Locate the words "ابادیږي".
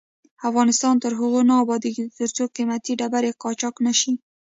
1.63-2.05